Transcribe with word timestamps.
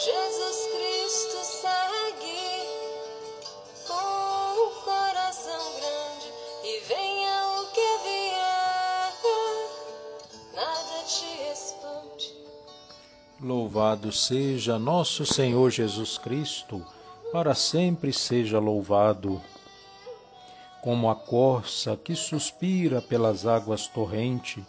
Jesus 0.00 0.68
Cristo 0.76 1.44
segue 1.44 2.38
com 3.84 4.62
o 4.62 4.70
coração 4.84 5.60
grande 5.80 6.32
e 6.62 6.80
venha 6.86 7.48
o 7.48 7.66
que 7.72 7.98
vier, 8.04 9.12
nada 10.54 11.02
te 11.04 11.52
espante. 11.52 12.32
Louvado 13.40 14.12
seja 14.12 14.78
nosso 14.78 15.26
Senhor 15.26 15.68
Jesus 15.68 16.16
Cristo, 16.16 16.86
para 17.32 17.52
sempre 17.56 18.12
seja 18.12 18.60
louvado. 18.60 19.42
Como 20.80 21.10
a 21.10 21.16
corça 21.16 21.96
que 21.96 22.14
suspira 22.14 23.02
pelas 23.02 23.46
águas 23.46 23.88
torrente, 23.88 24.64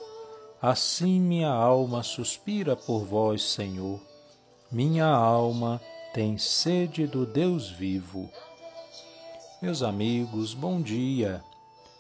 assim 0.60 1.20
minha 1.20 1.52
alma 1.52 2.02
suspira 2.02 2.76
por 2.76 3.06
vós, 3.06 3.44
Senhor. 3.44 4.09
Minha 4.72 5.08
alma 5.08 5.82
tem 6.14 6.38
sede 6.38 7.08
do 7.08 7.26
Deus 7.26 7.72
vivo. 7.72 8.30
Meus 9.60 9.82
amigos, 9.82 10.54
bom 10.54 10.80
dia. 10.80 11.44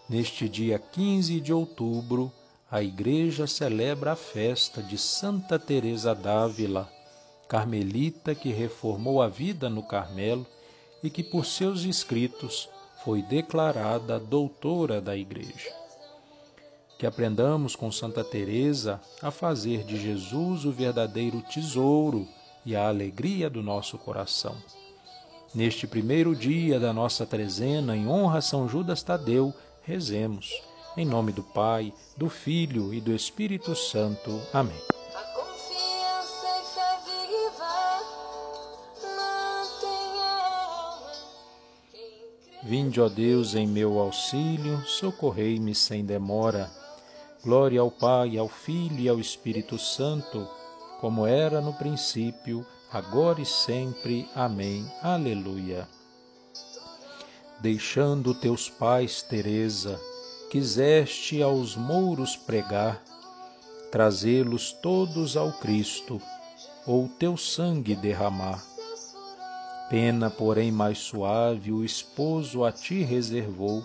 Neste 0.07 0.47
dia 0.47 0.77
15 0.77 1.41
de 1.41 1.52
outubro, 1.52 2.31
a 2.69 2.83
igreja 2.83 3.47
celebra 3.47 4.11
a 4.11 4.16
festa 4.16 4.83
de 4.83 4.99
Santa 4.99 5.57
Teresa 5.57 6.13
d'Ávila, 6.13 6.88
carmelita 7.47 8.35
que 8.35 8.49
reformou 8.49 9.19
a 9.19 9.27
vida 9.27 9.67
no 9.67 9.81
Carmelo 9.81 10.45
e 11.01 11.09
que 11.09 11.23
por 11.23 11.47
seus 11.47 11.85
escritos 11.85 12.69
foi 13.03 13.23
declarada 13.23 14.19
doutora 14.19 15.01
da 15.01 15.17
igreja. 15.17 15.73
Que 16.99 17.07
aprendamos 17.07 17.75
com 17.75 17.91
Santa 17.91 18.23
Teresa 18.23 19.01
a 19.23 19.31
fazer 19.31 19.83
de 19.83 19.99
Jesus 19.99 20.66
o 20.66 20.72
verdadeiro 20.72 21.41
tesouro 21.41 22.27
e 22.65 22.75
a 22.75 22.88
alegria 22.88 23.49
do 23.49 23.63
nosso 23.63 23.97
coração. 23.97 24.55
Neste 25.53 25.88
primeiro 25.88 26.35
dia 26.35 26.79
da 26.79 26.93
nossa 26.93 27.25
trezena, 27.25 27.95
em 27.95 28.07
honra 28.07 28.38
a 28.38 28.41
São 28.41 28.69
Judas 28.69 29.01
Tadeu, 29.01 29.53
rezemos. 29.81 30.61
Em 30.95 31.05
nome 31.05 31.31
do 31.31 31.43
Pai, 31.43 31.93
do 32.16 32.29
Filho 32.29 32.93
e 32.93 33.01
do 33.01 33.13
Espírito 33.13 33.75
Santo. 33.75 34.41
Amém. 34.53 34.77
Crê 34.77 34.99
Vinde, 42.61 43.01
ó 43.01 43.09
Deus, 43.09 43.55
em 43.55 43.66
meu 43.66 43.97
auxílio, 43.97 44.83
socorrei-me 44.85 45.73
sem 45.73 46.05
demora. 46.05 46.69
Glória 47.44 47.79
ao 47.79 47.89
Pai, 47.89 48.38
ao 48.38 48.47
Filho 48.47 48.99
e 48.99 49.09
ao 49.09 49.19
Espírito 49.19 49.79
Santo, 49.79 50.47
como 51.00 51.25
era 51.25 51.61
no 51.61 51.73
princípio, 51.73 52.66
agora 52.92 53.42
e 53.42 53.45
sempre. 53.45 54.28
Amém. 54.36 54.86
Aleluia. 55.02 55.88
Deixando 57.61 58.33
teus 58.33 58.69
pais, 58.69 59.22
Teresa, 59.22 60.00
quiseste 60.50 61.41
aos 61.41 61.75
mouros 61.75 62.35
pregar, 62.35 63.01
trazê-los 63.91 64.72
todos 64.72 65.35
ao 65.35 65.51
Cristo, 65.53 66.22
ou 66.85 67.07
teu 67.07 67.38
sangue 67.38 67.96
derramar. 67.96 68.63
Pena, 69.90 70.29
porém, 70.29 70.72
mais 70.72 71.00
suave 71.00 71.72
o 71.72 71.84
esposo 71.84 72.63
a 72.63 72.72
ti 72.72 73.03
reservou, 73.03 73.84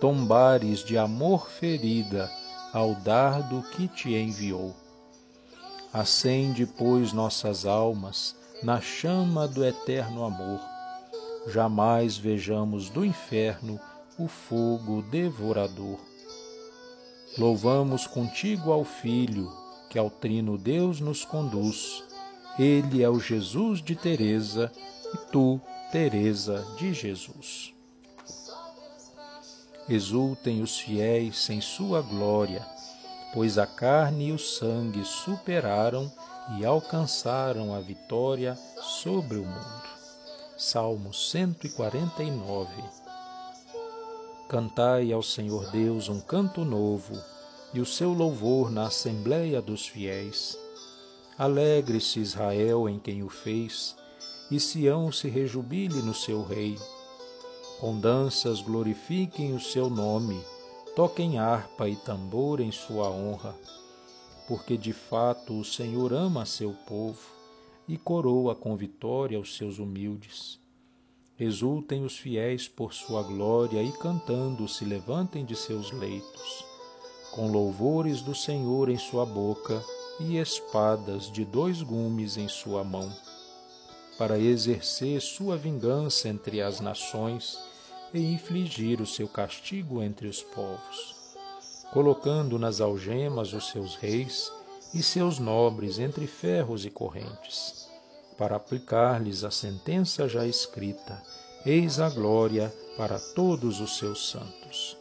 tombares 0.00 0.84
de 0.84 0.98
amor 0.98 1.48
ferida 1.48 2.30
ao 2.72 2.94
dardo 2.94 3.62
que 3.70 3.88
te 3.88 4.14
enviou. 4.14 4.81
Acende, 5.92 6.64
pois, 6.64 7.12
nossas 7.12 7.66
almas 7.66 8.34
na 8.62 8.80
chama 8.80 9.46
do 9.46 9.64
eterno 9.64 10.24
amor. 10.24 10.60
Jamais 11.48 12.16
vejamos 12.16 12.88
do 12.88 13.04
inferno 13.04 13.78
o 14.18 14.26
fogo 14.28 15.02
devorador. 15.02 15.98
Louvamos 17.36 18.06
contigo 18.06 18.72
ao 18.72 18.84
Filho, 18.84 19.52
que 19.90 19.98
ao 19.98 20.08
Trino 20.08 20.56
Deus 20.56 21.00
nos 21.00 21.24
conduz. 21.24 22.02
Ele 22.58 23.02
é 23.02 23.08
o 23.10 23.18
Jesus 23.18 23.82
de 23.82 23.96
Teresa 23.96 24.72
e 25.12 25.16
tu, 25.30 25.60
Teresa 25.90 26.64
de 26.78 26.94
Jesus. 26.94 27.74
Exultem 29.88 30.62
os 30.62 30.78
fiéis 30.78 31.50
em 31.50 31.60
sua 31.60 32.00
glória, 32.00 32.64
pois 33.32 33.58
a 33.58 33.66
carne 33.66 34.28
e 34.28 34.32
o 34.32 34.38
sangue 34.38 35.04
superaram 35.04 36.12
e 36.58 36.64
alcançaram 36.64 37.74
a 37.74 37.80
vitória 37.80 38.56
sobre 38.80 39.38
o 39.38 39.44
mundo. 39.44 39.92
Salmo 40.56 41.12
149 41.12 42.68
Cantai 44.48 45.10
ao 45.12 45.22
Senhor 45.22 45.70
Deus 45.70 46.10
um 46.10 46.20
canto 46.20 46.62
novo, 46.62 47.14
e 47.72 47.80
o 47.80 47.86
seu 47.86 48.12
louvor 48.12 48.70
na 48.70 48.88
assembleia 48.88 49.62
dos 49.62 49.86
fiéis. 49.86 50.58
Alegre-se 51.38 52.20
Israel 52.20 52.86
em 52.86 52.98
quem 52.98 53.22
o 53.22 53.30
fez, 53.30 53.96
e 54.50 54.60
Sião 54.60 55.10
se 55.10 55.30
rejubile 55.30 56.02
no 56.02 56.12
seu 56.12 56.44
rei. 56.44 56.78
Com 57.80 57.98
danças 57.98 58.60
glorifiquem 58.60 59.54
o 59.54 59.60
seu 59.60 59.88
nome, 59.88 60.38
toquem 60.94 61.38
harpa 61.38 61.88
e 61.88 61.96
tambor 61.96 62.60
em 62.60 62.70
sua 62.70 63.08
honra, 63.08 63.54
porque 64.46 64.76
de 64.76 64.92
fato 64.92 65.58
o 65.58 65.64
Senhor 65.64 66.12
ama 66.12 66.44
seu 66.44 66.72
povo 66.86 67.30
e 67.88 67.96
coroa 67.96 68.54
com 68.54 68.76
vitória 68.76 69.40
os 69.40 69.56
seus 69.56 69.78
humildes. 69.78 70.60
Exultem 71.38 72.04
os 72.04 72.18
fiéis 72.18 72.68
por 72.68 72.92
sua 72.92 73.22
glória 73.22 73.82
e 73.82 73.90
cantando 73.92 74.68
se 74.68 74.84
levantem 74.84 75.46
de 75.46 75.56
seus 75.56 75.90
leitos, 75.90 76.64
com 77.32 77.50
louvores 77.50 78.20
do 78.20 78.34
Senhor 78.34 78.90
em 78.90 78.98
sua 78.98 79.24
boca 79.24 79.82
e 80.20 80.36
espadas 80.36 81.32
de 81.32 81.44
dois 81.44 81.80
gumes 81.80 82.36
em 82.36 82.48
sua 82.48 82.84
mão, 82.84 83.10
para 84.18 84.38
exercer 84.38 85.22
sua 85.22 85.56
vingança 85.56 86.28
entre 86.28 86.60
as 86.60 86.80
nações 86.80 87.58
e 88.12 88.32
infligir 88.32 89.00
o 89.00 89.06
seu 89.06 89.28
castigo 89.28 90.02
entre 90.02 90.28
os 90.28 90.42
povos, 90.42 91.16
colocando 91.92 92.58
nas 92.58 92.80
algemas 92.80 93.52
os 93.52 93.70
seus 93.70 93.96
reis 93.96 94.52
e 94.94 95.02
seus 95.02 95.38
nobres 95.38 95.98
entre 95.98 96.26
ferros 96.26 96.84
e 96.84 96.90
correntes, 96.90 97.88
para 98.36 98.56
aplicar-lhes 98.56 99.44
a 99.44 99.50
sentença 99.50 100.28
já 100.28 100.46
escrita: 100.46 101.22
Eis 101.64 102.00
a 102.00 102.10
glória 102.10 102.74
para 102.96 103.18
todos 103.18 103.80
os 103.80 103.96
seus 103.96 104.30
santos. 104.30 104.96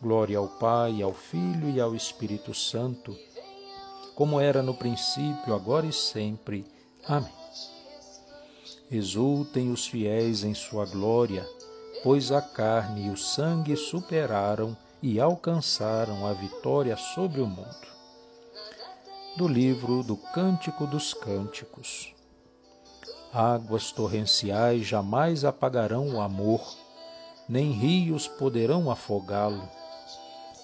Glória 0.00 0.38
ao 0.38 0.48
Pai, 0.48 1.02
ao 1.02 1.12
Filho 1.12 1.68
e 1.68 1.78
ao 1.78 1.94
Espírito 1.94 2.54
Santo, 2.54 3.14
como 4.14 4.40
era 4.40 4.62
no 4.62 4.74
princípio, 4.74 5.54
agora 5.54 5.86
e 5.86 5.92
sempre. 5.92 6.64
Amém. 7.06 7.32
Exultem 8.90 9.70
os 9.70 9.86
fiéis 9.86 10.42
em 10.42 10.54
sua 10.54 10.84
glória, 10.84 11.46
pois 12.02 12.32
a 12.32 12.40
carne 12.40 13.06
e 13.06 13.10
o 13.10 13.16
sangue 13.16 13.76
superaram 13.76 14.76
e 15.02 15.20
alcançaram 15.20 16.26
a 16.26 16.32
vitória 16.32 16.96
sobre 16.96 17.40
o 17.40 17.46
mundo. 17.46 17.88
Do 19.36 19.46
livro 19.46 20.02
do 20.02 20.16
Cântico 20.16 20.86
dos 20.86 21.14
Cânticos. 21.14 22.14
Águas 23.32 23.92
torrenciais 23.92 24.84
jamais 24.84 25.44
apagarão 25.44 26.08
o 26.14 26.20
amor, 26.20 26.60
nem 27.48 27.70
rios 27.70 28.26
poderão 28.26 28.90
afogá-lo. 28.90 29.68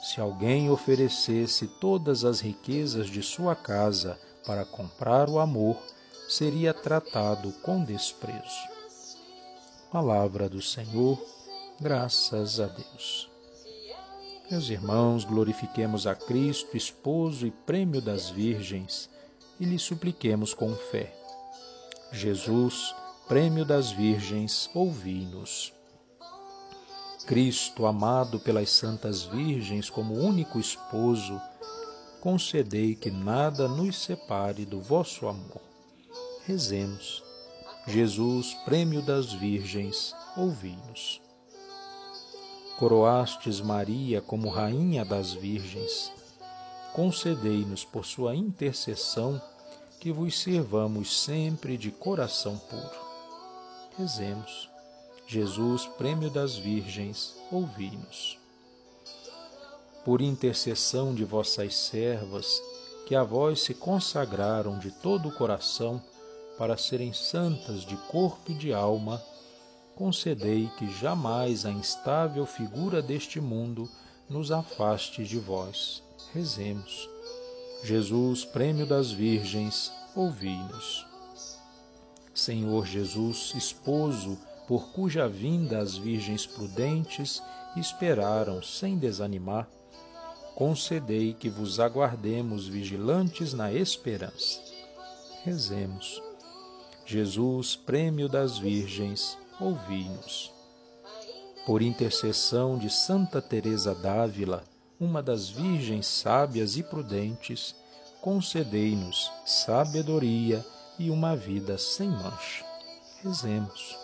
Se 0.02 0.20
alguém 0.20 0.70
oferecesse 0.70 1.66
todas 1.80 2.24
as 2.24 2.40
riquezas 2.40 3.08
de 3.08 3.22
sua 3.22 3.54
casa 3.54 4.18
para 4.44 4.64
comprar 4.64 5.28
o 5.28 5.38
amor, 5.38 5.76
seria 6.28 6.74
tratado 6.74 7.52
com 7.62 7.84
desprezo. 7.84 8.75
Palavra 9.90 10.48
do 10.48 10.60
Senhor, 10.60 11.16
graças 11.80 12.58
a 12.58 12.66
Deus. 12.66 13.30
Meus 14.50 14.68
irmãos, 14.68 15.24
glorifiquemos 15.24 16.08
a 16.08 16.14
Cristo, 16.14 16.76
esposo 16.76 17.46
e 17.46 17.52
prêmio 17.52 18.02
das 18.02 18.28
virgens, 18.28 19.08
e 19.60 19.64
lhe 19.64 19.78
supliquemos 19.78 20.52
com 20.52 20.74
fé. 20.74 21.14
Jesus, 22.10 22.94
prêmio 23.28 23.64
das 23.64 23.92
virgens, 23.92 24.68
ouvi-nos. 24.74 25.72
Cristo, 27.24 27.86
amado 27.86 28.40
pelas 28.40 28.70
santas 28.70 29.22
virgens 29.22 29.88
como 29.88 30.14
único 30.14 30.58
esposo, 30.58 31.40
concedei 32.20 32.96
que 32.96 33.10
nada 33.10 33.68
nos 33.68 33.96
separe 34.02 34.66
do 34.66 34.80
vosso 34.80 35.28
amor. 35.28 35.62
Rezemos. 36.44 37.25
Jesus, 37.88 38.52
prêmio 38.64 39.00
das 39.00 39.32
virgens, 39.32 40.12
ouvi-nos. 40.36 41.20
Coroastes 42.78 43.60
Maria 43.60 44.20
como 44.20 44.48
rainha 44.48 45.04
das 45.04 45.32
virgens, 45.32 46.12
concedei-nos 46.92 47.84
por 47.84 48.04
sua 48.04 48.34
intercessão 48.34 49.40
que 50.00 50.10
vos 50.10 50.36
sirvamos 50.36 51.22
sempre 51.22 51.78
de 51.78 51.92
coração 51.92 52.58
puro. 52.58 53.06
Rezemos. 53.96 54.68
Jesus, 55.28 55.86
prêmio 55.96 56.28
das 56.28 56.56
Virgens, 56.56 57.36
ouvi-nos. 57.50 58.38
Por 60.04 60.20
intercessão 60.20 61.14
de 61.14 61.24
vossas 61.24 61.74
servas, 61.74 62.60
que 63.06 63.14
a 63.14 63.22
vós 63.22 63.62
se 63.62 63.74
consagraram 63.74 64.78
de 64.78 64.90
todo 64.90 65.28
o 65.28 65.32
coração 65.32 66.02
para 66.56 66.76
serem 66.76 67.12
santas 67.12 67.82
de 67.82 67.96
corpo 68.08 68.52
e 68.52 68.54
de 68.54 68.72
alma, 68.72 69.22
concedei 69.94 70.70
que 70.78 70.90
jamais 70.98 71.64
a 71.64 71.70
instável 71.70 72.44
figura 72.46 73.00
deste 73.00 73.40
mundo 73.40 73.88
nos 74.28 74.50
afaste 74.50 75.24
de 75.24 75.38
vós. 75.38 76.02
Rezemos. 76.32 77.08
Jesus, 77.82 78.44
prêmio 78.44 78.86
das 78.86 79.10
Virgens, 79.10 79.92
ouvi-nos. 80.14 81.06
Senhor 82.34 82.86
Jesus, 82.86 83.54
esposo, 83.54 84.38
por 84.66 84.88
cuja 84.88 85.28
vinda 85.28 85.78
as 85.78 85.96
virgens 85.96 86.44
prudentes 86.44 87.42
esperaram 87.76 88.62
sem 88.62 88.98
desanimar, 88.98 89.68
concedei 90.54 91.32
que 91.32 91.48
vos 91.48 91.78
aguardemos 91.78 92.66
vigilantes 92.66 93.52
na 93.52 93.72
esperança. 93.72 94.60
Rezemos. 95.44 96.25
Jesus, 97.06 97.76
prêmio 97.76 98.28
das 98.28 98.58
Virgens, 98.58 99.38
ouvi-nos. 99.60 100.52
Por 101.64 101.80
intercessão 101.80 102.76
de 102.76 102.90
Santa 102.90 103.40
Teresa 103.40 103.94
d'Ávila, 103.94 104.64
uma 104.98 105.22
das 105.22 105.48
virgens 105.48 106.06
sábias 106.06 106.76
e 106.76 106.82
prudentes, 106.82 107.76
concedei-nos 108.20 109.30
sabedoria 109.44 110.66
e 110.98 111.08
uma 111.08 111.36
vida 111.36 111.78
sem 111.78 112.08
mancha. 112.08 112.64
Rezemos. 113.22 113.96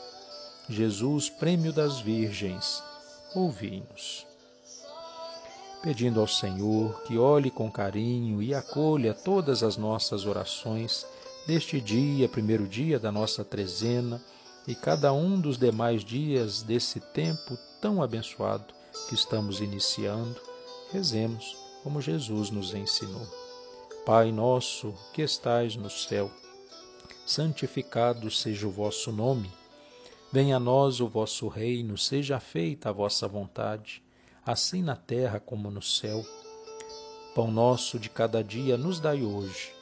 Jesus, 0.68 1.28
prêmio 1.28 1.72
das 1.72 1.98
virgens, 1.98 2.80
ouvi-nos 3.34 4.26
pedindo 5.82 6.20
ao 6.20 6.28
Senhor 6.28 7.02
que 7.02 7.18
olhe 7.18 7.50
com 7.50 7.68
carinho 7.68 8.40
e 8.40 8.54
acolha 8.54 9.12
todas 9.12 9.64
as 9.64 9.76
nossas 9.76 10.24
orações 10.24 11.04
deste 11.46 11.80
dia, 11.80 12.28
primeiro 12.28 12.66
dia 12.66 12.98
da 12.98 13.10
nossa 13.10 13.44
trezena, 13.44 14.22
e 14.66 14.74
cada 14.74 15.12
um 15.12 15.40
dos 15.40 15.58
demais 15.58 16.04
dias 16.04 16.62
desse 16.62 17.00
tempo 17.00 17.58
tão 17.80 18.02
abençoado 18.02 18.72
que 19.08 19.14
estamos 19.14 19.60
iniciando, 19.60 20.40
rezemos 20.92 21.56
como 21.82 22.00
Jesus 22.00 22.50
nos 22.50 22.74
ensinou. 22.74 23.26
Pai 24.06 24.30
nosso 24.30 24.94
que 25.12 25.22
estais 25.22 25.76
no 25.76 25.90
céu, 25.90 26.30
santificado 27.26 28.30
seja 28.30 28.66
o 28.66 28.70
vosso 28.70 29.10
nome. 29.10 29.50
Venha 30.32 30.56
a 30.56 30.60
nós 30.60 31.00
o 31.00 31.08
vosso 31.08 31.48
reino, 31.48 31.98
seja 31.98 32.38
feita 32.40 32.88
a 32.88 32.92
vossa 32.92 33.26
vontade 33.26 34.02
assim 34.44 34.82
na 34.82 34.96
terra 34.96 35.40
como 35.40 35.70
no 35.70 35.82
céu. 35.82 36.24
Pão 37.34 37.50
nosso 37.50 37.98
de 37.98 38.10
cada 38.10 38.42
dia 38.42 38.76
nos 38.76 39.00
dai 39.00 39.22
hoje. 39.22 39.81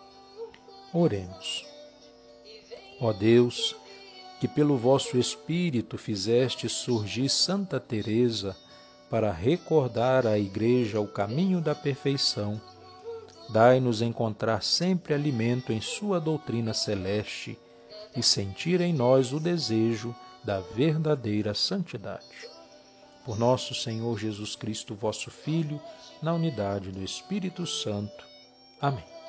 Oremos. 0.93 1.65
Ó 2.99 3.13
Deus, 3.13 3.75
que 4.39 4.47
pelo 4.47 4.77
vosso 4.77 5.17
Espírito 5.17 5.97
fizeste 5.97 6.67
surgir 6.67 7.29
Santa 7.29 7.79
Teresa 7.79 8.55
para 9.09 9.31
recordar 9.31 10.25
à 10.25 10.37
Igreja 10.37 10.99
o 10.99 11.07
caminho 11.07 11.61
da 11.61 11.75
perfeição, 11.75 12.59
dai-nos 13.49 14.01
encontrar 14.01 14.63
sempre 14.63 15.13
alimento 15.13 15.71
em 15.71 15.81
sua 15.81 16.19
doutrina 16.19 16.73
celeste 16.73 17.57
e 18.15 18.23
sentir 18.23 18.81
em 18.81 18.93
nós 18.93 19.33
o 19.33 19.39
desejo 19.39 20.15
da 20.43 20.59
verdadeira 20.59 21.53
santidade 21.53 22.51
por 23.25 23.37
nosso 23.37 23.73
Senhor 23.73 24.17
Jesus 24.17 24.55
Cristo, 24.55 24.95
vosso 24.95 25.29
Filho, 25.29 25.79
na 26.21 26.33
unidade 26.33 26.91
do 26.91 27.03
Espírito 27.03 27.65
Santo. 27.65 28.25
Amém. 28.79 29.20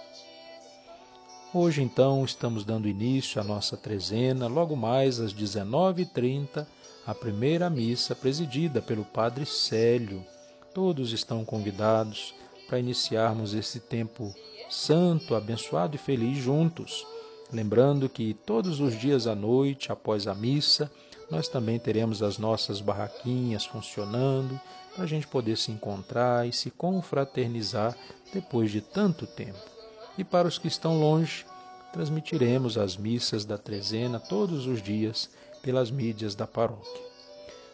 Hoje, 1.55 1.83
então, 1.83 2.25
estamos 2.25 2.65
dando 2.65 2.89
início 2.89 3.39
à 3.39 3.45
nossa 3.45 3.77
trezena, 3.77 4.47
logo 4.47 4.75
mais 4.75 5.21
às 5.21 5.35
19h30, 5.35 6.67
a 7.07 7.15
primeira 7.15 7.69
missa 7.69 8.15
presidida 8.15 8.81
pelo 8.81 9.05
Padre 9.05 9.45
Célio. 9.45 10.25
Todos 10.73 11.13
estão 11.13 11.45
convidados 11.45 12.35
para 12.67 12.79
iniciarmos 12.79 13.53
esse 13.53 13.81
tempo 13.81 14.35
santo, 14.71 15.35
abençoado 15.35 15.95
e 15.95 15.99
feliz 15.99 16.39
juntos. 16.39 17.07
Lembrando 17.53 18.09
que 18.09 18.33
todos 18.33 18.81
os 18.81 18.99
dias 18.99 19.27
à 19.27 19.35
noite, 19.35 19.93
após 19.93 20.27
a 20.27 20.35
missa, 20.35 20.91
nós 21.31 21.49
também 21.49 21.79
teremos 21.79 22.23
as 22.23 22.39
nossas 22.39 22.81
barraquinhas 22.81 23.67
funcionando 23.67 24.59
para 24.95 25.05
a 25.05 25.07
gente 25.07 25.27
poder 25.27 25.59
se 25.59 25.71
encontrar 25.71 26.49
e 26.49 26.53
se 26.53 26.71
confraternizar 26.71 27.95
depois 28.33 28.71
de 28.71 28.81
tanto 28.81 29.27
tempo. 29.27 29.82
E 30.17 30.25
para 30.25 30.49
os 30.49 30.59
que 30.59 30.69
estão 30.69 31.01
longe, 31.01 31.47
transmitiremos 31.93 32.79
as 32.79 32.97
missas 32.97 33.45
da 33.45 33.59
trezena 33.59 34.19
todos 34.19 34.67
os 34.67 34.83
dias 34.83 35.31
pelas 35.63 35.91
mídias 35.91 36.35
da 36.35 36.47
paróquia. 36.47 37.03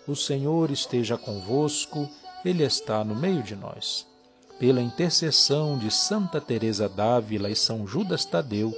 O 0.06 0.16
Senhor 0.16 0.70
esteja 0.70 1.16
convosco, 1.16 2.08
Ele 2.44 2.64
está 2.64 3.04
no 3.04 3.14
meio 3.14 3.42
de 3.42 3.54
nós. 3.54 4.06
Pela 4.58 4.80
intercessão 4.80 5.78
de 5.78 5.90
Santa 5.90 6.40
Teresa 6.40 6.88
d'Ávila 6.88 7.48
e 7.48 7.54
São 7.54 7.86
Judas 7.86 8.24
Tadeu, 8.24 8.74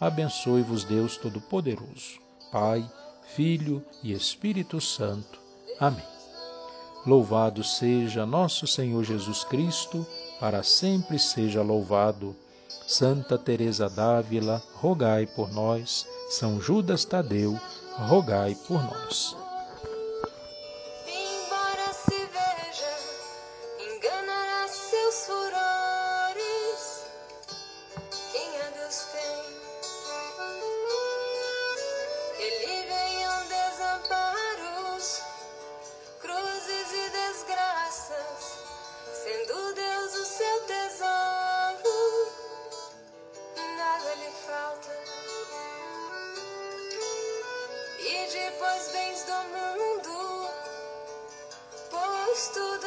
abençoe-vos 0.00 0.84
Deus 0.84 1.16
Todo-Poderoso, 1.16 2.20
Pai, 2.52 2.88
Filho 3.34 3.82
e 4.02 4.12
Espírito 4.12 4.80
Santo. 4.80 5.40
Amém. 5.80 6.04
Louvado 7.04 7.62
seja 7.64 8.26
nosso 8.26 8.66
Senhor 8.66 9.02
Jesus 9.04 9.44
Cristo, 9.44 10.06
para 10.38 10.62
sempre 10.62 11.18
seja 11.18 11.62
louvado. 11.62 12.36
Santa 12.86 13.36
Teresa 13.36 13.88
d'Ávila, 13.88 14.62
rogai 14.74 15.26
por 15.26 15.52
nós. 15.52 16.06
São 16.30 16.60
Judas 16.60 17.04
Tadeu, 17.04 17.58
rogai 17.96 18.56
por 18.66 18.82
nós. 18.82 19.36
Depois 52.36 52.50
bens 52.50 52.50
do 52.52 52.85